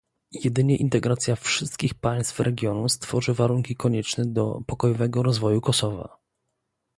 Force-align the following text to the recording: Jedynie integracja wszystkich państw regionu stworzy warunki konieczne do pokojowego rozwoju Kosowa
Jedynie 0.31 0.75
integracja 0.77 1.35
wszystkich 1.35 1.93
państw 1.93 2.39
regionu 2.39 2.89
stworzy 2.89 3.33
warunki 3.33 3.75
konieczne 3.75 4.25
do 4.25 4.59
pokojowego 4.67 5.23
rozwoju 5.23 5.61
Kosowa 5.61 6.17